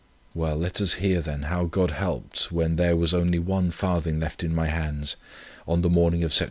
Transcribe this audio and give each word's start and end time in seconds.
Well, 0.33 0.55
let 0.57 0.81
us 0.81 0.93
hear 0.95 1.21
then, 1.21 1.43
how 1.43 1.65
God 1.65 1.91
helped 1.91 2.51
when 2.51 2.75
there 2.75 2.95
was 2.95 3.13
only 3.13 3.37
one 3.37 3.69
farthing 3.69 4.19
left 4.19 4.43
in 4.43 4.55
my 4.55 4.65
hands, 4.65 5.15
on 5.67 5.83
the 5.83 5.91
morning 5.91 6.23
of 6.23 6.31
Sept. 6.31 6.39